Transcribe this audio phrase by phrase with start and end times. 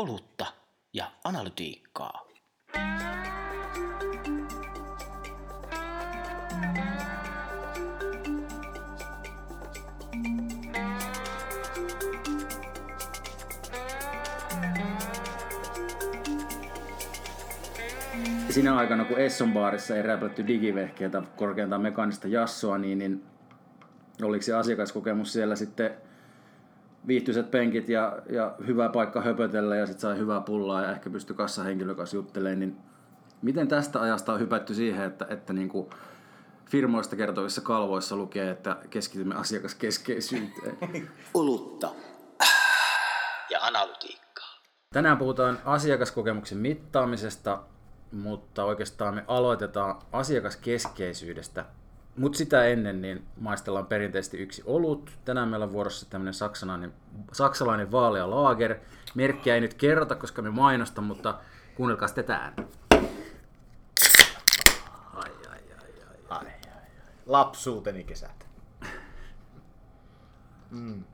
[0.00, 0.46] olutta
[0.92, 2.26] ja analytiikkaa.
[18.50, 23.24] Sinä aikana, kun Esson baarissa ei räplätty digivehkeitä korkeintaan mekaanista jassoa, niin, niin
[24.22, 26.09] oliko se asiakaskokemus siellä sitten
[27.06, 31.36] viihtyiset penkit ja, ja hyvä paikka höpötellä ja sitten sai hyvää pullaa ja ehkä pystyi
[31.36, 32.76] kassahenkilön kanssa juttelemaan, niin
[33.42, 35.90] miten tästä ajasta on hypätty siihen, että, että niin kuin
[36.66, 40.78] firmoista kertovissa kalvoissa lukee, että keskitymme asiakaskeskeisyyteen?
[41.34, 41.88] Olutta
[43.50, 44.60] ja analytiikkaa.
[44.94, 47.62] Tänään puhutaan asiakaskokemuksen mittaamisesta,
[48.12, 51.64] mutta oikeastaan me aloitetaan asiakaskeskeisyydestä.
[52.20, 55.18] Mutta sitä ennen niin maistellaan perinteisesti yksi olut.
[55.24, 56.92] Tänään meillä on vuorossa tämmöinen saksalainen,
[57.32, 58.76] saksalainen vaalea laager.
[59.14, 61.38] Merkkiä ei nyt kerrota, koska me mainosta, mutta
[61.74, 62.62] kuunnelkaa tätä ääntä.
[65.14, 65.92] Ai, ai, ai,
[66.30, 66.46] ai, ai.
[67.26, 68.46] Lapsuuteni kesät.
[70.70, 71.04] Mm.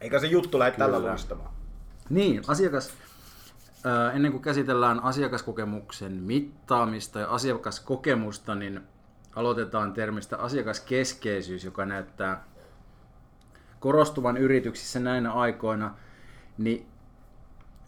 [0.00, 1.50] Eikä se juttu lähde tällä luistamaan.
[2.10, 2.92] Niin, asiakas,
[4.14, 8.80] ennen kuin käsitellään asiakaskokemuksen mittaamista ja asiakaskokemusta, niin
[9.36, 12.44] aloitetaan termistä asiakaskeskeisyys, joka näyttää
[13.80, 15.94] korostuvan yrityksissä näinä aikoina,
[16.58, 16.86] niin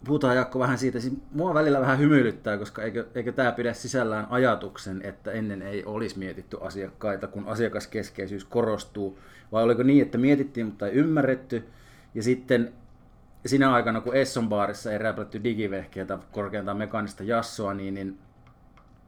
[0.05, 4.27] puhutaan Jaakko vähän siitä, siis mua välillä vähän hymyilyttää, koska eikö, eikö tämä pidä sisällään
[4.29, 9.19] ajatuksen, että ennen ei olisi mietitty asiakkaita, kun asiakaskeskeisyys korostuu,
[9.51, 11.63] vai oliko niin, että mietittiin, mutta ei ymmärretty,
[12.15, 12.73] ja sitten
[13.45, 18.19] sinä aikana, kun Esson baarissa ei räplätty digivehkeitä korkeintaan mekaanista jassoa, niin, niin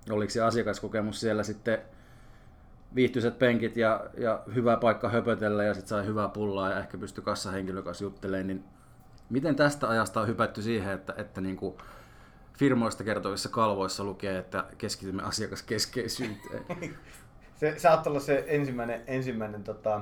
[0.09, 1.79] oliko se asiakaskokemus siellä sitten
[2.95, 7.23] viihtyiset penkit ja, ja hyvä paikka höpötellä ja sitten sai hyvää pullaa ja ehkä pystyi
[7.23, 8.63] kassahenkilön kanssa juttelemaan, niin
[9.29, 11.75] miten tästä ajasta on hypätty siihen, että, että niin kuin
[12.53, 16.65] firmoista kertovissa kalvoissa lukee, että keskitymme asiakaskeskeisyyteen?
[17.55, 20.01] Se saattaa olla se ensimmäinen, ensimmäinen tota,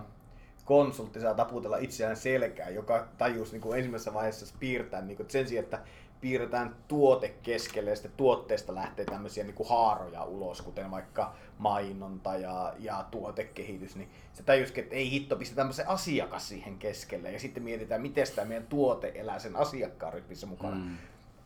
[0.66, 5.48] konsultti saa taputella itseään selkään, joka tajusi niin kuin ensimmäisessä vaiheessa piirtää, niin kuin, sen
[5.48, 5.80] sijaan, että
[6.22, 12.38] piirretään tuote keskelle ja sitten tuotteesta lähtee tämmöisiä niin kuin haaroja ulos, kuten vaikka mainonta
[12.38, 17.40] ja, ja tuotekehitys, niin se tajusikin, että ei hitto, pistä tämmöisen asiakas siihen keskelle ja
[17.40, 20.75] sitten mietitään, miten tämä meidän tuote elää sen asiakkaan rytmissä mukana.
[20.75, 20.98] Mm.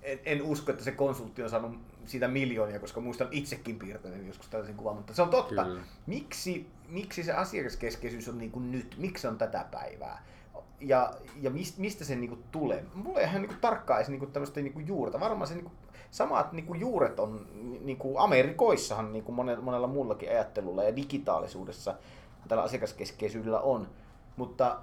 [0.02, 1.78] En, en usko, että se konsultti on saanut
[2.10, 5.64] siitä miljoonia, koska muistan itsekin piirtäneet joskus tällaisen kuvan, mutta se on totta.
[5.64, 5.82] Kyllä.
[6.08, 8.96] Miksi, miksi se asiakaskeskeisyys on niin kuin nyt?
[8.98, 10.26] Miksi on tätä päivää?
[10.80, 12.86] Ja, ja mist, mistä se niin kuin tulee?
[12.94, 15.20] Mulla ei ihan niin kuin tarkkaan edes niin kuin tämmöistä niin kuin juurta.
[15.20, 15.74] Varmaan se niin kuin,
[16.12, 17.48] samat niin kuin juuret on
[17.82, 21.96] niin kuin Amerikoissahan niin kuin monella, monella muullakin ajattelulla ja digitaalisuudessa
[22.48, 23.88] tällä asiakaskeskeisyydellä on.
[24.38, 24.80] Mutta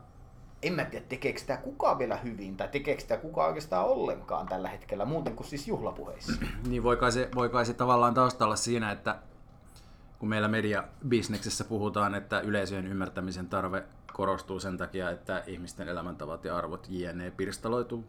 [0.63, 4.69] en mä tiedä, tekeekö sitä kukaan vielä hyvin, tai tekeekö sitä kukaan oikeastaan ollenkaan tällä
[4.69, 6.33] hetkellä, muuten kuin siis juhlapuheissa.
[6.69, 7.31] Niin voi kai se,
[7.65, 9.19] se tavallaan taustalla siinä, että
[10.19, 16.57] kun meillä mediabisneksessä puhutaan, että yleisöjen ymmärtämisen tarve korostuu sen takia, että ihmisten elämäntavat ja
[16.57, 17.31] arvot jne.
[17.31, 18.05] pirstaloituu.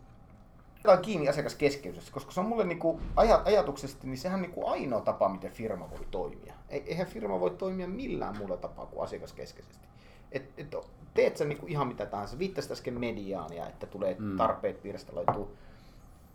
[0.76, 5.30] Otetaan kiinni asiakaskeskeisyydestä, koska se on mulle niinku aja, ajatuksesti, niin sehän niinku ainoa tapa,
[5.30, 6.54] miten firma voi toimia.
[6.70, 9.88] Eihän firma voi toimia millään muulla tapaa kuin asiakaskeskeisesti.
[10.32, 10.76] Et, et,
[11.14, 14.38] teet sä niinku ihan mitä tahansa, viittasit äsken mediaan ja että tulee Mm.
[14.38, 15.58] tarpeet pirstaloituu.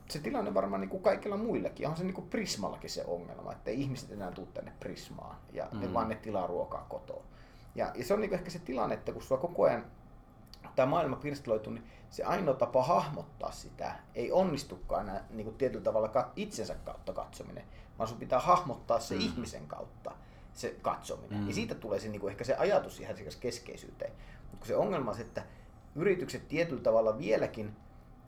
[0.08, 4.12] Se tilanne varmaan niinku kaikilla muillakin, onhan se niinku Prismallakin se ongelma, että ei ihmiset
[4.12, 5.80] enää tule tänne Prismaan ja mm.
[5.80, 7.22] ne vaan ne tilaa ruokaa kotoa.
[7.74, 9.84] Ja, ja se on niinku ehkä se tilanne, että kun sulla koko ajan
[10.76, 15.84] tämä maailma pirstaloituu, niin se ainoa tapa hahmottaa sitä ei onnistukaan enää niin kuin tietyllä
[15.84, 17.64] tavalla itsensä kautta katsominen,
[17.98, 19.20] vaan sun pitää hahmottaa se mm.
[19.20, 20.12] ihmisen kautta
[20.54, 21.40] se katsominen.
[21.40, 21.48] Mm.
[21.48, 24.12] Ja siitä tulee se, niin kuin ehkä se ajatus siihen keskeisyyteen.
[24.50, 25.42] Mutta se ongelma on se, että
[25.94, 27.76] yritykset tietyllä tavalla vieläkin,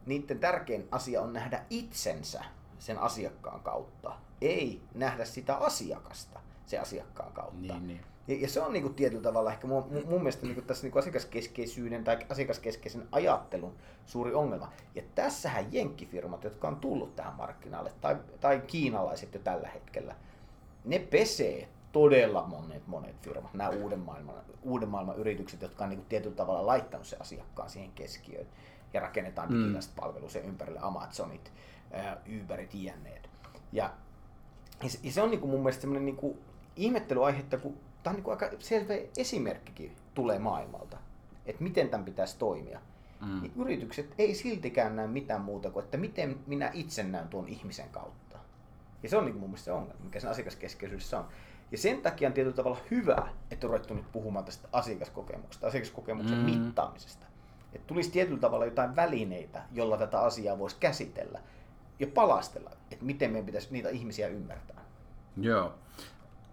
[0.06, 2.44] niiden tärkein asia on nähdä itsensä
[2.78, 7.74] sen asiakkaan kautta, ei nähdä sitä asiakasta se asiakkaan kautta.
[7.74, 8.00] Niin, niin.
[8.28, 10.98] Ja, ja se on niinku tietyllä tavalla ehkä mun, mun- mun mielestä niinku tässä niinku
[10.98, 13.74] asiakaskeskeisyyden tai asiakaskeskeisen ajattelun
[14.06, 14.72] suuri ongelma.
[14.94, 20.14] Ja tässähän jenkkifirmat, jotka on tullut tähän markkinalle, tai, tai kiinalaiset jo tällä hetkellä,
[20.84, 26.04] ne pesee todella monet, monet firmat, nämä uuden maailman, uuden maailman yritykset, jotka on niinku
[26.08, 28.46] tietyllä tavalla laittanut se asiakkaan siihen keskiöön
[28.92, 29.58] ja rakennetaan Mm.
[29.58, 31.52] digitaalista palvelua sen ympärille, Amazonit,
[32.42, 33.30] Uberit, jänneet.
[33.72, 33.90] Ja
[35.04, 36.38] ja se, on niinku mun mielestä semmoinen niinku
[36.76, 40.96] ihmettelyaihetta, että kun tämä on niinku aika selvä esimerkkikin tulee maailmalta,
[41.46, 42.80] että miten tämän pitäisi toimia.
[43.20, 43.40] Mm.
[43.42, 47.88] Niin yritykset ei siltikään näe mitään muuta kuin, että miten minä itse näen tuon ihmisen
[47.88, 48.38] kautta.
[49.02, 51.28] Ja se on niinku mun mielestä se ongelma, mikä sen asiakaskeskeisyydessä on.
[51.74, 56.38] Ja sen takia on tietyllä tavalla hyvä, että on ruvettu nyt puhumaan tästä asiakaskokemuksesta, asiakaskokemuksen
[56.38, 56.44] Mm.
[56.44, 57.26] mittaamisesta.
[57.72, 61.40] Että tulisi tietyllä tavalla jotain välineitä, jolla tätä asiaa voisi käsitellä
[62.00, 64.80] ja palastella, että miten meidän pitäisi niitä ihmisiä ymmärtää.
[65.36, 65.74] Joo.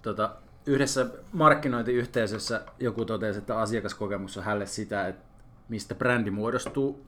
[0.02, 0.36] Tota,
[0.66, 5.24] yhdessä markkinointiyhteisössä joku totesi, että asiakaskokemus on hälle sitä, että
[5.70, 7.06] mistä brändi muodostuu.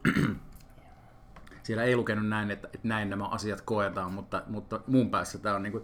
[1.63, 5.56] Siellä ei lukenut näin, että, että näin nämä asiat koetaan, mutta, mutta mun päässä tämä
[5.56, 5.83] on niin kuin,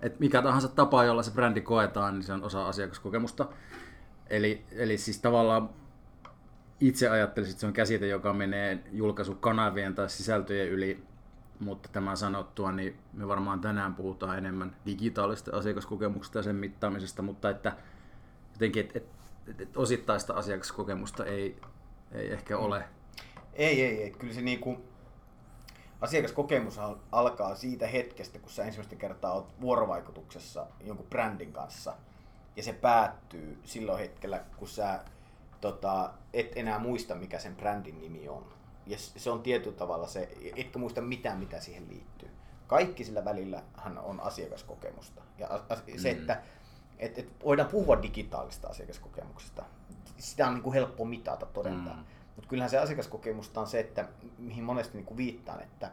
[0.00, 3.48] että mikä tahansa tapa, jolla se brändi koetaan, niin se on osa asiakaskokemusta.
[4.30, 5.70] Eli, eli siis tavallaan
[6.80, 11.02] itse ajattelisin, että se on käsite, joka menee julkaisukanavien tai sisältöjen yli,
[11.60, 17.50] mutta tämän sanottua, niin me varmaan tänään puhutaan enemmän digitaalista asiakaskokemuksesta ja sen mittaamisesta, mutta
[17.50, 17.76] että
[18.52, 18.98] jotenkin, että,
[19.46, 21.60] että, että osittaista asiakaskokemusta ei,
[22.12, 22.84] ei ehkä ole.
[23.54, 24.10] Ei, ei, ei.
[24.10, 24.84] Kyllä se niinku,
[26.00, 26.80] asiakaskokemus
[27.12, 31.94] alkaa siitä hetkestä, kun sä ensimmäistä kertaa oot vuorovaikutuksessa jonkun brändin kanssa.
[32.56, 35.00] Ja se päättyy silloin hetkellä, kun sä
[35.60, 38.46] tota, et enää muista, mikä sen brändin nimi on.
[38.86, 42.30] Ja se on tietyllä tavalla se, etkä muista mitään, mitä siihen liittyy.
[42.66, 43.62] Kaikki sillä välillä
[44.02, 45.22] on asiakaskokemusta.
[45.38, 45.48] Ja
[45.96, 46.20] se, mm.
[46.20, 46.42] että
[46.98, 49.64] et, et voidaan puhua digitaalista asiakaskokemuksesta,
[50.18, 51.96] sitä on niin kuin helppo mitata, todentaa.
[51.96, 52.04] Mm.
[52.36, 55.90] Mutta kyllähän se asiakaskokemusta on se, että mihin monesti niin kuin viittaan, että,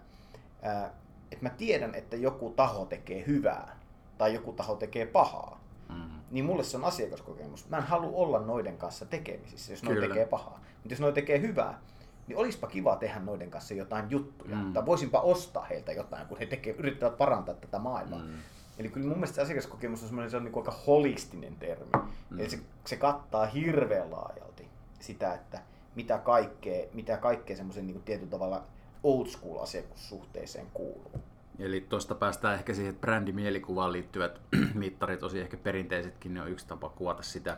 [0.61, 0.93] ää,
[1.31, 3.79] että mä tiedän, että joku taho tekee hyvää
[4.17, 5.63] tai joku taho tekee pahaa.
[5.89, 6.09] Mm.
[6.31, 7.69] Niin mulle se on asiakaskokemus.
[7.69, 10.59] Mä en halua olla noiden kanssa tekemisissä, jos ne tekee pahaa.
[10.75, 11.79] Mutta jos ne tekee hyvää,
[12.27, 14.55] niin olisipa kiva tehdä noiden kanssa jotain juttuja.
[14.55, 14.73] Mm.
[14.73, 18.19] Tai voisinpa ostaa heiltä jotain, kun he tekee, yrittävät parantaa tätä maailmaa.
[18.19, 18.33] Mm.
[18.77, 21.91] Eli kyllä mun mielestä asiakaskokemus on semmoinen se on niin aika holistinen termi.
[22.29, 22.39] Mm.
[22.39, 24.67] Eli se, se kattaa hirveän laajalti
[24.99, 25.61] sitä, että
[25.95, 28.63] mitä kaikkea, mitä kaikkea semmoisen niin tietyllä tavalla
[29.03, 31.11] old school asiakassuhteeseen kuuluu.
[31.59, 34.41] Eli tuosta päästään ehkä siihen, että brändimielikuvaan liittyvät
[34.73, 37.57] mittarit, tosi ehkä perinteisetkin, ne on yksi tapa kuvata sitä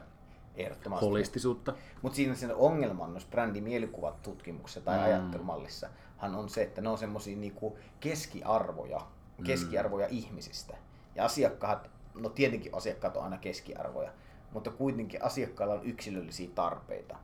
[0.55, 1.05] Ehdottomasti.
[1.05, 1.73] holistisuutta.
[2.01, 5.03] Mutta siinä sen ongelma noissa brändimielikuvat tutkimuksessa tai mm.
[5.03, 5.89] ajattelumallissa
[6.21, 9.01] on se, että ne on semmoisia niinku keskiarvoja,
[9.43, 10.17] keskiarvoja mm.
[10.17, 10.77] ihmisistä.
[11.15, 14.11] Ja asiakkaat, no tietenkin asiakkaat on aina keskiarvoja,
[14.51, 17.15] mutta kuitenkin asiakkailla on yksilöllisiä tarpeita.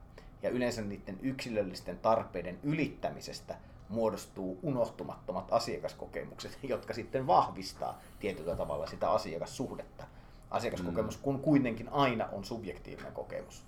[0.44, 3.56] Ja yleensä niiden yksilöllisten tarpeiden ylittämisestä
[3.90, 10.04] muodostuu unohtumattomat asiakaskokemukset, jotka sitten vahvistaa tietyllä tavalla sitä asiakassuhdetta.
[10.52, 11.22] Asiakaskokemus, mm.
[11.22, 13.64] kun kuitenkin aina on subjektiivinen kokemus.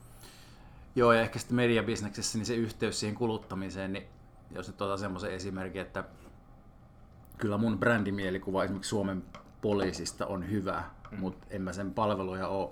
[0.96, 4.08] Joo, ja ehkä sitten mediabisneksessä niin se yhteys siihen kuluttamiseen, niin
[4.52, 6.04] jos nyt otan semmoisen esimerkin, että
[7.38, 9.24] kyllä mun brändimielikuva esimerkiksi Suomen
[9.62, 11.20] poliisista on hyvä, mm.
[11.20, 12.70] mutta en mä sen palveluja ole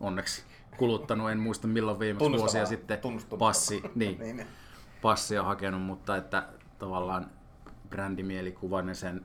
[0.00, 0.42] onneksi
[0.76, 2.98] kuluttanut, en muista milloin viimeksi vuosia sitten
[3.38, 4.48] passi, niin, niin, niin.
[5.02, 6.48] passia hakenut, mutta että
[6.78, 7.30] tavallaan
[7.90, 9.24] brändimielikuvan ja sen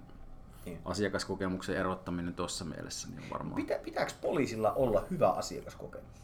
[0.66, 0.80] niin.
[0.86, 3.56] asiakaskokemuksen erottaminen tuossa mielessä niin varmaan.
[3.56, 6.18] Pitä, pitääkö poliisilla olla hyvä asiakaskokemus?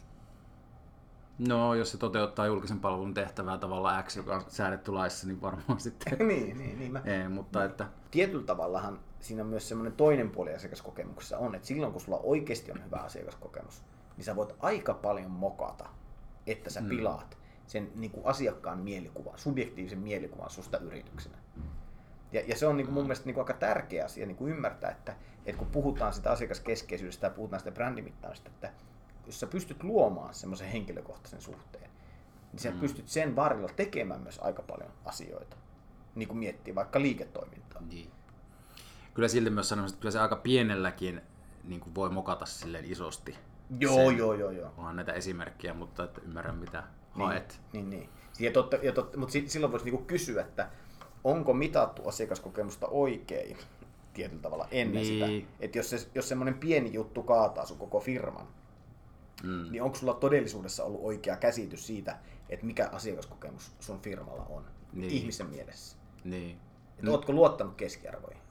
[1.39, 5.79] No, jos se toteuttaa julkisen palvelun tehtävää tavalla X, joka on säädetty laissa, niin varmaan
[5.87, 6.17] sitten.
[6.27, 6.91] niin, niin, niin.
[6.91, 7.01] Mä...
[7.05, 7.85] Ei, mutta no, että...
[8.11, 12.71] Tietyllä tavallahan siinä on myös semmoinen toinen puoli asiakaskokemuksessa on, että silloin kun sulla oikeasti
[12.71, 13.81] on hyvä asiakaskokemus,
[14.17, 15.89] niin sä voit aika paljon mokata,
[16.47, 16.89] että sä mm.
[16.89, 17.37] pilaat
[17.67, 21.37] sen niin kuin asiakkaan mielikuvan, subjektiivisen mielikuvan susta yrityksenä.
[22.31, 24.51] Ja, ja se on niin kuin mun mielestä niin kuin aika tärkeä asia niin kuin
[24.51, 25.15] ymmärtää, että,
[25.45, 28.73] että kun puhutaan sitä asiakaskeskeisyydestä ja puhutaan sitä brändimittaamista, että
[29.25, 31.89] jos sä pystyt luomaan semmoisen henkilökohtaisen suhteen,
[32.51, 32.79] niin sä mm.
[32.79, 35.57] pystyt sen varrella tekemään myös aika paljon asioita.
[36.15, 37.81] Niin kuin miettii vaikka liiketoimintaa.
[37.81, 38.11] Niin.
[39.13, 41.21] Kyllä silti myös sanomassa, että kyllä se aika pienelläkin
[41.63, 43.35] niin kuin voi mokata silleen isosti.
[43.79, 44.71] Joo, sen, joo, joo, joo.
[44.77, 46.83] Onhan näitä esimerkkejä, mutta että ymmärrän mitä
[47.15, 47.61] niin, haet.
[47.73, 48.09] Niin, niin.
[48.39, 50.69] Ja totta, ja totta, mutta silloin voisi niinku kysyä, että
[51.23, 53.57] onko mitattu asiakaskokemusta oikein
[54.13, 55.41] tietyllä tavalla ennen niin.
[55.41, 55.49] sitä.
[55.59, 58.47] Että jos, se, jos semmoinen pieni juttu kaataa sun koko firman,
[59.43, 59.71] mm.
[59.71, 62.17] niin onko sulla todellisuudessa ollut oikea käsitys siitä,
[62.49, 65.11] että mikä asiakaskokemus sun firmalla on niin.
[65.11, 65.97] ihmisen mielessä?
[66.23, 66.57] Niin.
[66.97, 68.41] Että ootko luottanut keskiarvoihin?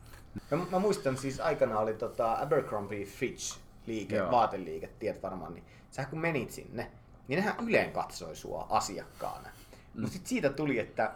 [0.50, 4.30] Mä, mä muistan siis aikana oli tota Abercrombie Fitch liike, Joo.
[4.30, 6.90] vaateliike, tiedät varmaan, niin sä kun menit sinne,
[7.28, 9.48] niin nehän yleen katsoi sua asiakkaana.
[9.48, 10.00] Mm.
[10.00, 11.12] Mutta sitten siitä tuli, että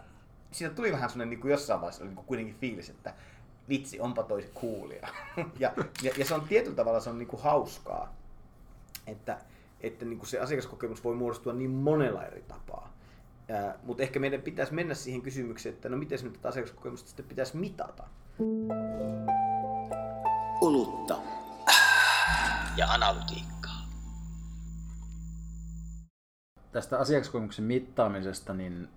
[0.50, 3.14] siitä tuli vähän sellainen niin kuin jossain vaiheessa oli niin kuin kuitenkin fiilis, että
[3.68, 5.08] vitsi, onpa toi coolia.
[5.58, 8.14] ja, ja, ja, se on tietyllä tavalla se on niin kuin hauskaa,
[9.06, 9.38] että,
[9.80, 12.96] että niin kuin se asiakaskokemus voi muodostua niin monella eri tapaa.
[13.82, 17.26] Mutta ehkä meidän pitäisi mennä siihen kysymykseen, että no miten se nyt tätä asiakaskokemusta sitten
[17.26, 18.04] pitäisi mitata.
[20.60, 21.16] Olutta
[22.76, 23.56] ja analytiikkaa.
[26.76, 28.88] tästä asiakaskokemuksen mittaamisesta, niin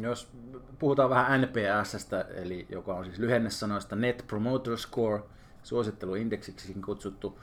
[0.00, 0.32] jos
[0.78, 5.22] puhutaan vähän NPSstä, eli joka on siis lyhennesanoista Net Promoter Score,
[5.62, 7.40] suositteluindeksiksikin kutsuttu,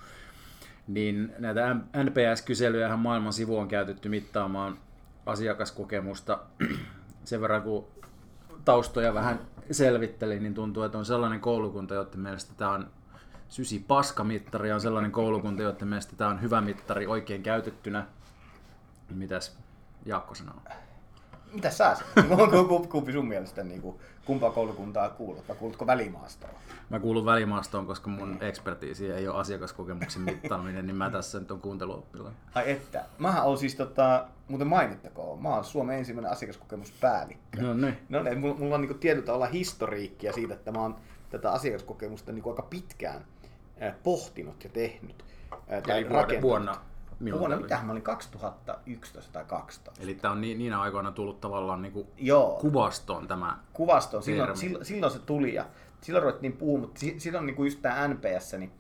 [0.87, 4.77] niin näitä NPS-kyselyjä maailman sivu on käytetty mittaamaan
[5.25, 6.39] asiakaskokemusta
[7.23, 7.87] sen verran kun
[8.65, 9.39] taustoja vähän
[9.71, 12.87] selvittelin, niin tuntuu, että on sellainen koulukunta, joiden mielestä tämä on
[13.49, 18.05] sysi paskamittari on sellainen koulukunta, joiden mielestä tämä on hyvä mittari oikein käytettynä.
[19.09, 19.57] Mitäs
[20.05, 20.55] Jaakko sanoo?
[21.53, 22.89] Mitä sä sanoit?
[22.91, 25.47] Kumpi sun mielestä, niin kuin, kumpaa koulukuntaa kuulut?
[25.47, 26.53] Vai kuulutko välimaastoon?
[26.89, 31.61] Mä kuulun välimaastoon, koska mun ekspertiisi ei ole asiakaskokemuksen mittaaminen, niin mä tässä nyt on
[31.61, 32.31] kuunteluoppila.
[32.55, 33.05] Ai että.
[33.17, 37.61] Mähän on siis, tota, muuten mainittakoon, mä oon Suomen ensimmäinen asiakaskokemuspäällikkö.
[37.61, 37.97] No niin.
[38.09, 40.95] No niin, mulla, mulla on niin tietyllä tavalla historiikkia siitä, että mä oon
[41.29, 43.21] tätä asiakaskokemusta niin aika pitkään
[44.03, 45.25] pohtinut ja tehnyt.
[45.87, 46.77] Tai Eli vuonna, vuonna
[47.19, 50.03] Milloin Vuonna mitä mä olin 2011 tai 2012.
[50.03, 52.57] Eli tämä on ni, niinä aikoina tullut tavallaan niinku Joo.
[52.61, 55.65] kuvastoon tämä Kuvastoon, silloin, silloin, silloin, se tuli ja
[56.01, 58.71] silloin ruvettiin puhua, mutta silloin niinku just tämä NPS, niin,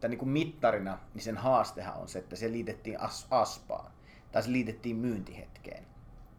[0.00, 3.92] tämä niinku mittarina, niin sen haastehan on se, että se liitettiin as, aspaan
[4.32, 5.84] tai se liitettiin myyntihetkeen.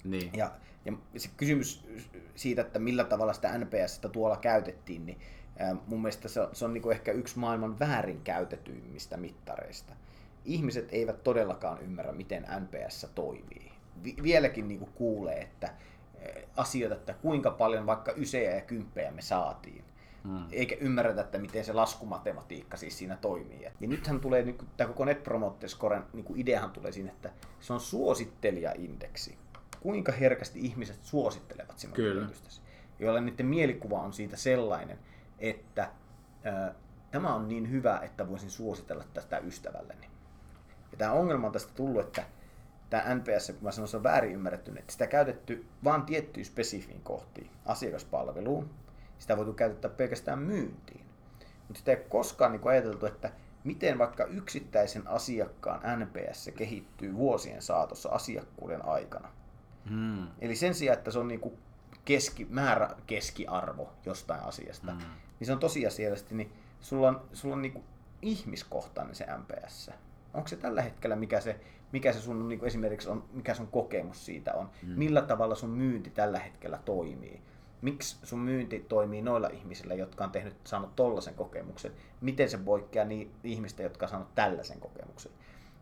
[0.04, 0.32] Niin.
[0.34, 0.52] Ja,
[0.86, 1.88] ja se kysymys
[2.36, 5.20] siitä, että millä tavalla sitä NPS tuolla käytettiin, niin
[5.88, 9.94] mun mielestä se on, se on niin ehkä yksi maailman väärinkäytetyimmistä mittareista
[10.46, 13.72] ihmiset eivät todellakaan ymmärrä, miten NPS toimii.
[14.24, 15.74] Vieläkin niin kuulee, että
[16.58, 19.84] asioita, että kuinka paljon vaikka ysejä ja kymppejä me saatiin.
[20.24, 20.46] Hmm.
[20.52, 23.62] Eikä ymmärretä, että miten se laskumatematiikka siis siinä toimii.
[23.62, 27.74] Ja nythän tulee, niin tämä koko Net Promoter Scoren niin ideahan tulee siinä, että se
[27.74, 29.38] on suosittelijaindeksi.
[29.80, 32.62] Kuinka herkästi ihmiset suosittelevat sinun yritystäsi.
[33.00, 35.00] Joilla niiden mielikuva on siitä sellainen,
[35.40, 35.90] että
[36.44, 36.74] ää,
[37.12, 40.08] tämä on niin hyvä, että voisin suositella tästä ystävälleni.
[40.92, 42.24] Ja tämä ongelma on tästä tullut, että
[42.90, 47.02] tämä NPS, kun mä sanon, se on väärin ymmärretty, että sitä käytetty vain tiettyyn spesifiin
[47.02, 48.70] kohtiin, asiakaspalveluun.
[49.20, 51.06] Sitä voitu käyttää pelkästään myyntiin.
[51.68, 53.32] Mutta sitä ei ole koskaan niin ajateltu, että
[53.64, 59.30] miten vaikka yksittäisen asiakkaan NPS kehittyy vuosien saatossa asiakkuuden aikana.
[59.90, 60.28] Hmm.
[60.40, 61.58] Eli sen sijaan, että se on niin kuin
[62.06, 65.02] keski, määrä keskiarvo jostain asiasta, hmm.
[65.40, 67.86] niin se on tosiasiallisesti, niin sulla on, sulla on niin kuin
[68.22, 69.92] ihmiskohtainen se NPS
[70.34, 71.60] onko se tällä hetkellä, mikä se,
[71.92, 74.90] mikä se sun niin kuin esimerkiksi on, mikä sun kokemus siitä on, mm.
[74.90, 77.42] millä tavalla sun myynti tällä hetkellä toimii,
[77.82, 81.92] miksi sun myynti toimii noilla ihmisillä, jotka on tehnyt, saanut tollaisen kokemuksen,
[82.22, 85.32] miten se poikkeaa niin ihmistä, jotka on saanut tällaisen kokemuksen.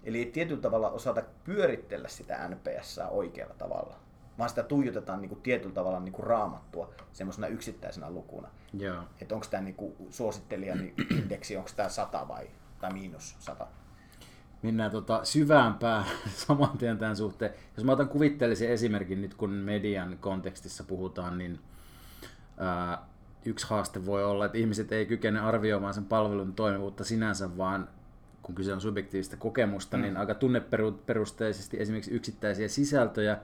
[0.03, 3.95] Eli ei tietyllä tavalla osata pyörittellä sitä NPS oikealla tavalla,
[4.41, 8.47] vaan sitä tuijotetaan niin kuin tietyllä tavalla niin kuin raamattua semmoisena yksittäisenä lukuna.
[8.81, 9.05] Yeah.
[9.21, 10.79] Että onko tämä niin suosittelijan
[11.17, 12.47] indeksi, onko tämä 100 vai
[12.79, 13.67] tai miinus 100
[14.61, 16.03] mennään tota syvämpää
[16.47, 17.53] saman tien tämän suhteen.
[17.77, 21.59] Jos mä otan kuvitteellisen esimerkin nyt, kun median kontekstissa puhutaan, niin
[22.57, 23.05] ää,
[23.45, 27.89] yksi haaste voi olla, että ihmiset ei kykene arvioimaan sen palvelun toimivuutta sinänsä, vaan
[28.41, 30.03] kun kyse on subjektiivista kokemusta, mm.
[30.03, 33.37] niin aika tunneperusteisesti esimerkiksi yksittäisiä sisältöjä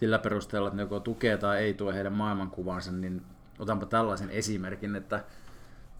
[0.00, 3.22] sillä perusteella, että ne joko tukee tai ei tue heidän maailmankuvansa, niin
[3.58, 5.24] otanpa tällaisen esimerkin, että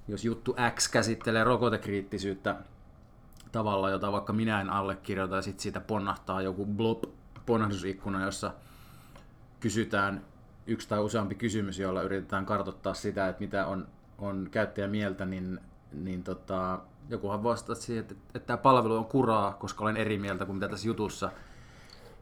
[0.09, 2.57] jos juttu X käsittelee rokotekriittisyyttä
[3.53, 7.05] tavalla, jota vaikka minä en allekirjoita, ja sitten siitä ponnahtaa joku blob
[7.47, 8.53] ponnahdusikkuna, jossa
[9.61, 10.25] kysytään
[10.67, 13.89] yksi tai useampi kysymys, jolla yritetään kartoittaa sitä, että mitä on,
[14.19, 15.61] on käyttäjä mieltä, niin,
[15.93, 20.47] niin tota, jokuhan vastaa siihen, että, että tämä palvelu on kuraa, koska olen eri mieltä
[20.47, 21.31] kuin mitä tässä jutussa.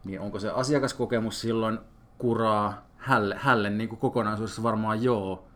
[0.03, 1.79] Niin onko se asiakaskokemus silloin
[2.17, 2.89] kuraa?
[2.97, 5.47] Hälle, hälle niin kuin kokonaisuudessa varmaan joo,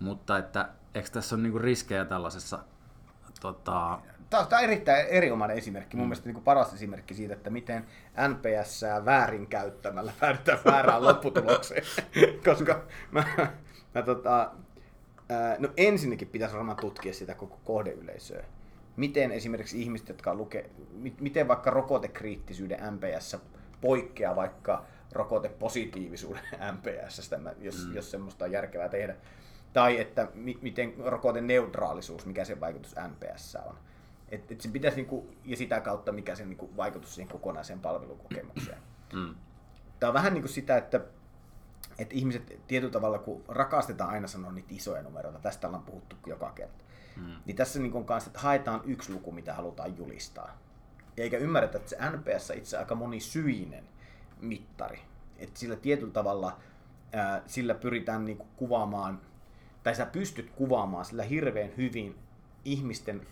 [0.00, 2.58] mutta että eikö tässä ole niin kuin riskejä tällaisessa
[3.40, 3.98] tota,
[4.30, 6.08] Tämä on erittäin erinomainen esimerkki, mun mm.
[6.08, 7.86] mielestä niin paras esimerkki siitä, että miten
[8.28, 11.82] NPS väärinkäyttämällä päädytään väärään lopputulokseen.
[12.44, 13.24] Koska mä,
[13.94, 14.50] mä tota,
[15.58, 18.44] no ensinnäkin pitäisi varmaan tutkia sitä koko kohdeyleisöä.
[18.96, 20.70] Miten esimerkiksi ihmiset, jotka luke,
[21.20, 23.36] miten vaikka rokotekriittisyyden NPS
[23.80, 27.30] poikkeaa vaikka rokotepositiivisuuden NPS,
[27.60, 27.94] jos, mm.
[27.94, 29.16] jos semmoista on järkevää tehdä.
[29.72, 30.28] Tai että
[30.60, 33.74] miten rokoteneutraalisuus, mikä se vaikutus NPS on.
[34.28, 38.78] Et, et se pitäisi niinku, ja sitä kautta mikä sen niinku vaikutus siihen kokonaiseen palvelukokemukseen.
[39.12, 39.34] Mm.
[40.00, 41.00] Tämä on vähän niin kuin sitä, että,
[41.98, 46.52] että ihmiset tietyllä tavalla, kun rakastetaan aina sanoa niitä isoja numeroita, tästä ollaan puhuttu joka
[46.52, 46.84] kerta,
[47.16, 47.36] mm.
[47.44, 50.58] niin tässä niin on kanssa, että haetaan yksi luku, mitä halutaan julistaa.
[51.18, 53.84] Eikä ymmärretä, että se NPS itse aika monisyinen
[54.40, 55.00] mittari.
[55.38, 56.58] Että sillä tietyllä tavalla
[57.12, 59.20] ää, sillä pyritään niin kuin kuvaamaan,
[59.82, 62.18] tai sä pystyt kuvaamaan sillä hirveän hyvin
[62.64, 63.26] ihmisten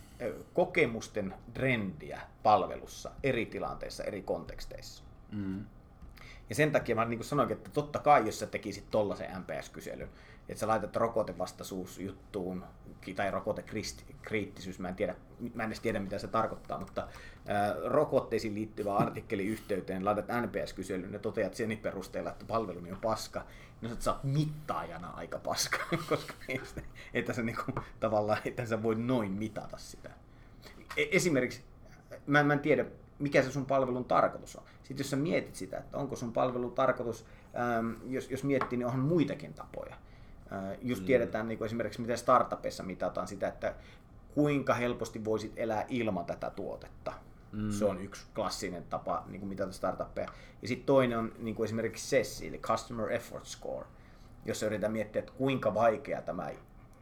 [0.53, 5.03] kokemusten trendiä palvelussa eri tilanteissa, eri konteksteissa.
[5.31, 5.65] Mm.
[6.49, 10.09] Ja sen takia mä niin kuin sanoinkin, että totta kai jos sä tekisit tollaisen NPS-kyselyn,
[10.49, 12.65] että sä laitat rokotevastaisuusjuttuun
[13.15, 15.15] tai rokotekriittisyys, mä en, tiedä,
[15.53, 17.07] mä en edes tiedä mitä se tarkoittaa, mutta
[17.47, 23.45] ää, rokotteisiin liittyvä artikkeli yhteyteen, laitat NPS-kyselyn ja toteat sen perusteella, että palveluni on paska,
[23.81, 25.77] niin sä oot mittaajana aika paska,
[26.09, 26.33] koska
[27.13, 30.09] että sä niinku, tavallaan, että sä voi noin mitata sitä.
[30.97, 31.63] E- esimerkiksi,
[32.27, 32.85] mä, mä en tiedä,
[33.19, 34.63] mikä se sun palvelun tarkoitus on.
[34.83, 37.25] Sitten jos sä mietit sitä, että onko sun palvelun tarkoitus,
[37.55, 39.95] ähm, jos, jos miettii, niin onhan muitakin tapoja.
[40.51, 41.05] Äh, just mm.
[41.05, 43.75] tiedetään niin kuin esimerkiksi, miten startupissa mitataan sitä, että
[44.33, 47.13] kuinka helposti voisit elää ilman tätä tuotetta.
[47.51, 47.71] Mm.
[47.71, 50.29] Se on yksi klassinen tapa niin kuin mitata startuppeja.
[50.61, 53.85] Ja sitten toinen on niin kuin esimerkiksi SESSI, eli Customer Effort Score,
[54.45, 56.49] jossa yritetään miettiä, että kuinka vaikea tämä,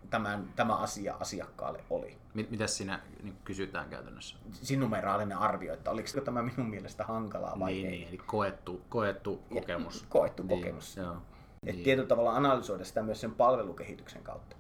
[0.10, 2.18] tämän, tämä asia asiakkaalle oli.
[2.34, 4.38] Mitä siinä niin kysytään käytännössä?
[4.52, 7.92] Siinä numeraalinen arvio, että oliko tämä minun mielestä hankalaa vai niin, ei.
[7.92, 10.02] Niin, eli koettu, koettu kokemus.
[10.02, 10.98] Ja, koettu niin, kokemus.
[10.98, 11.18] Joo.
[11.66, 11.84] Että niin.
[11.84, 14.56] tietyllä tavalla analysoida sitä myös sen palvelukehityksen kautta.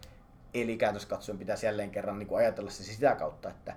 [0.53, 3.75] Eli käytössä katsoen pitäisi jälleen kerran niin kuin ajatella se sitä kautta, että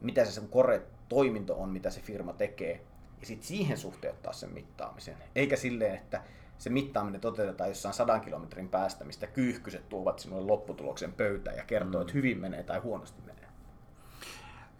[0.00, 2.80] mitä se sen kore toiminto on, mitä se firma tekee,
[3.20, 5.16] ja sitten siihen suhteuttaa sen mittaamisen.
[5.34, 6.22] Eikä silleen, että
[6.58, 12.00] se mittaaminen toteutetaan jossain sadan kilometrin päästä, mistä kyyhkyset tuovat sinulle lopputuloksen pöytään ja kertoo,
[12.00, 12.02] mm.
[12.02, 13.48] että hyvin menee tai huonosti menee.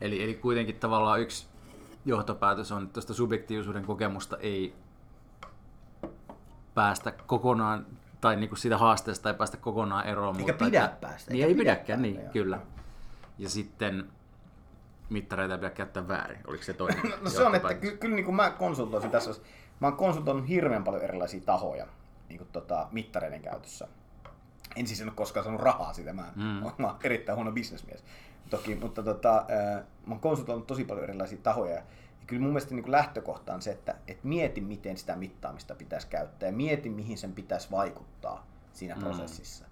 [0.01, 1.47] Eli, eli kuitenkin tavallaan yksi
[2.05, 4.75] johtopäätös on, että tuosta subjektiivisuuden kokemusta ei
[6.75, 7.87] päästä kokonaan,
[8.21, 10.37] tai niin kuin siitä haasteesta ei päästä kokonaan eroon.
[10.37, 11.31] Eikä mutta pidä että, päästä.
[11.31, 12.33] Niin ei pidäkään, niin, joo.
[12.33, 12.61] kyllä.
[13.39, 14.09] Ja sitten
[15.11, 16.41] mittareita ei pidä käyttää väärin.
[16.47, 17.13] Oliko se toinen?
[17.25, 19.31] no se on, että ky- kyllä niin kuin mä konsultoisin tässä,
[19.81, 21.87] mä oon konsultoinut hirveän paljon erilaisia tahoja
[22.29, 23.89] niin kuin tota, mittareiden käytössä.
[24.77, 26.45] En siis en ole koskaan saanut rahaa siitä, mä, mm.
[26.79, 28.05] mä oon erittäin huono bisnesmies.
[28.51, 31.83] Toki, mutta tota, äh, mä oon konsultoinut tosi paljon erilaisia tahoja
[32.27, 36.49] kyllä mun mielestä niin lähtökohta on se, että, että mieti, miten sitä mittaamista pitäisi käyttää
[36.49, 39.01] ja mieti, mihin sen pitäisi vaikuttaa siinä mm.
[39.01, 39.65] prosessissa.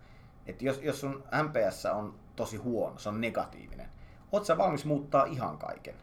[0.47, 3.88] Että jos, jos sun MPS on tosi huono, se on negatiivinen,
[4.33, 5.95] oot sä valmis muuttaa ihan kaiken?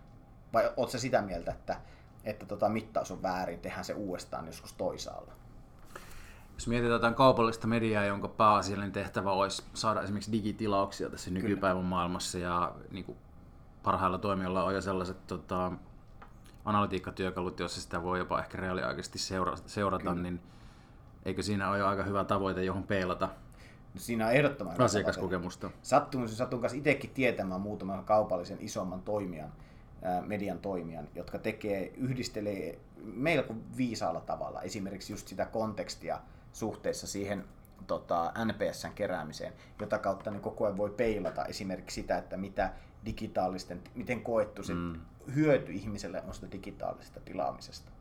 [0.54, 1.82] Vai oot sä sitä mieltä, että,
[2.24, 5.34] että tota mittaus on väärin, tehdään se uudestaan joskus toisaalla?
[6.54, 11.90] Jos mietitään jotain kaupallista mediaa, jonka pääasiallinen tehtävä olisi saada esimerkiksi digitilauksia tässä nykypäivän Kyllä.
[11.90, 13.18] maailmassa ja niin kuin
[13.84, 15.72] parhailla toimijoilla on jo sellaiset tota,
[16.66, 20.22] analytiikkatyökalut, joissa sitä voi jopa ehkä reaaliaikaisesti seura- seurata, Kyllä.
[20.22, 20.42] niin
[21.26, 23.30] eikö siinä ole jo aika hyvä tavoite, johon peilata
[23.96, 25.70] No siinä on ehdottoman asiakaskokemusta.
[25.82, 29.54] Sattumus, satun kanssa itsekin tietämään muutaman kaupallisen isomman toimijan,
[30.26, 36.20] median toimijan, jotka tekee, yhdistelee melko viisaalla tavalla esimerkiksi just sitä kontekstia
[36.54, 37.46] suhteessa siihen
[37.88, 42.74] tota, NPSn keräämiseen, jota kautta ne koko ajan voi peilata esimerkiksi sitä, että mitä
[43.06, 45.00] digitaalisten, miten koettu se mm.
[45.36, 47.92] Hyöty ihmiselle on sitä digitaalisesta tilaamisesta.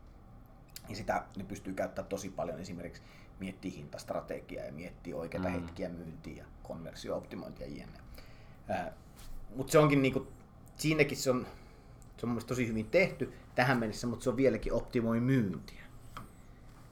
[0.88, 3.02] Ja sitä ne pystyy käyttämään tosi paljon esimerkiksi
[3.40, 5.54] miettiä hintastrategiaa ja miettiä oikeita mm.
[5.54, 7.98] hetkiä myyntiä ja konversio-optimointia jne.
[9.56, 10.26] Mutta se onkin niinku,
[10.76, 11.46] siinäkin se on,
[12.16, 15.84] se on mun tosi hyvin tehty tähän mennessä, mutta se on vieläkin optimoi myyntiä.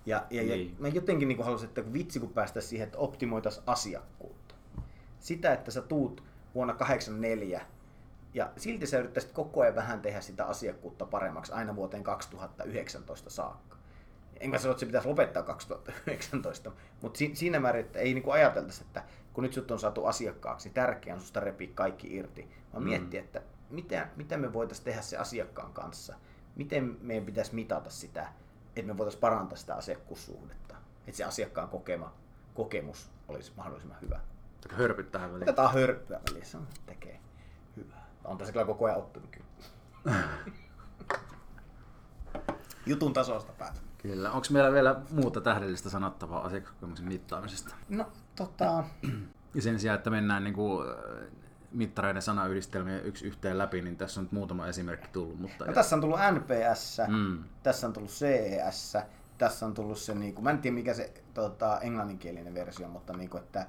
[0.06, 0.68] Ja, ja, niin.
[0.68, 4.54] ja mä jotenkin niinku haluaisin, että vitsi kun päästäisiin siihen, että optimoitaisiin asiakkuutta.
[5.20, 7.66] Sitä, että sä tuut vuonna 84
[8.34, 13.76] ja silti sä yrittäisit koko ajan vähän tehdä sitä asiakkuutta paremmaksi aina vuoteen 2019 saakka.
[14.40, 19.04] Enkä sano, että se pitäisi lopettaa 2019, mutta siinä määrin, että ei niinku ajateltaisi, että
[19.32, 22.88] kun nyt sut on saatu asiakkaaksi, niin tärkeää on susta repiä kaikki irti, vaan mm.
[22.88, 26.14] miettiä, että mitä, mitä me voitaisiin tehdä se asiakkaan kanssa,
[26.56, 28.28] miten meidän pitäisi mitata sitä,
[28.76, 32.14] että me voitaisiin parantaa sitä asiakkuussuhdetta, että se asiakkaan kokema
[32.54, 34.20] kokemus olisi mahdollisimman hyvä.
[34.70, 35.42] Hörpyt tähän väliin.
[35.42, 37.31] Otetaan hörppyä väliin, se tekee hyvää.
[38.24, 39.46] On tässä kyllä koko ajan oppinut kyllä.
[42.86, 43.80] Jutun tasosta päätä.
[43.98, 44.30] Kyllä.
[44.30, 47.74] Onko meillä vielä muuta tähdellistä sanottavaa asiakaskokemuksen mittaamisesta?
[47.88, 48.84] No, tota...
[49.54, 50.96] Ja sen sijaan, että mennään niin kuin äh,
[51.72, 55.40] mittareiden sanayhdistelmiä yksi yhteen läpi, niin tässä on nyt muutama esimerkki tullut.
[55.40, 57.44] Mutta no, tässä on tullut NPS, mm.
[57.62, 58.96] tässä on tullut CES,
[59.38, 63.16] tässä on tullut se, niin kuin, mä en tiedä mikä se tota, englanninkielinen versio, mutta
[63.16, 63.66] niin kuin, että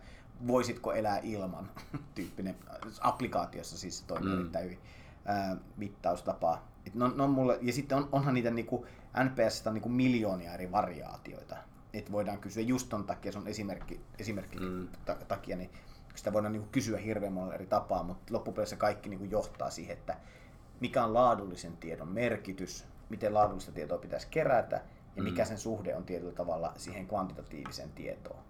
[0.48, 1.69] voisitko elää ilman
[2.15, 2.56] tyyppinen,
[3.02, 4.39] applikaatiossa siis se toimii mm.
[4.39, 4.80] erittäin hyvin,
[5.26, 6.62] ää, mittaustapa.
[6.88, 8.86] Et no, no mulle, ja sitten on, onhan niitä niinku,
[9.24, 11.56] NPS on niinku miljoonia eri variaatioita.
[11.93, 14.88] Et voidaan kysyä just ton takia, se on esimerkki, esimerkki mm.
[15.28, 15.69] takia, niin
[16.15, 20.17] sitä voidaan niinku kysyä hirveän monella eri tapaa, mutta loppupeleissä kaikki niinku johtaa siihen, että
[20.80, 24.82] mikä on laadullisen tiedon merkitys, miten laadullista tietoa pitäisi kerätä
[25.15, 25.48] ja mikä mm.
[25.48, 28.43] sen suhde on tietyllä tavalla siihen kvantitatiiviseen tietoon.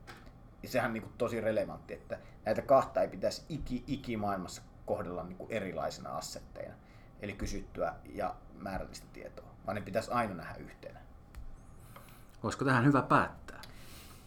[0.64, 4.62] Ja sehän on niin kuin tosi relevantti, että näitä kahta ei pitäisi iki, iki maailmassa
[4.86, 6.74] kohdella niin kuin erilaisina assetteina,
[7.22, 11.00] eli kysyttyä ja määrällistä tietoa, vaan ne pitäisi aina nähdä yhtenä.
[12.44, 13.62] Olisiko tähän hyvä päättää?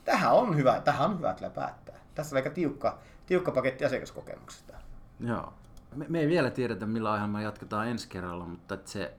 [0.05, 1.97] Tähän on hyvä, tähän on hyvä kyllä päättää.
[2.15, 4.75] Tässä on aika tiukka, tiukka paketti asiakaskokemuksesta.
[5.21, 5.53] Joo.
[5.95, 9.15] Me, me ei vielä tiedetä, millä ohjelmaa jatketaan ensi kerralla, mutta se...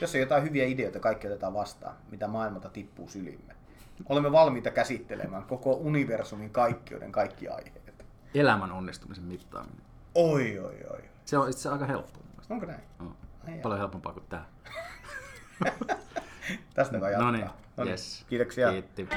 [0.00, 3.54] Jos on jotain hyviä ideoita, kaikki otetaan vastaan, mitä maailmalta tippuu sylimme.
[4.08, 8.04] Olemme valmiita käsittelemään koko universumin kaikkiuden kaikki aiheet.
[8.34, 9.82] Elämän onnistumisen mittaaminen.
[10.14, 11.00] Oi, oi, oi.
[11.24, 12.22] Se on itse aika helppoa.
[12.50, 12.80] Onko näin?
[12.98, 13.16] No.
[13.48, 14.44] Ai Paljon helpompaa kuin tämä.
[16.74, 17.32] Tästä voi jatkaa.
[17.32, 17.50] No niin,
[17.88, 18.24] yes.
[18.28, 18.70] Kiitoksia.
[18.70, 19.08] Kiitti.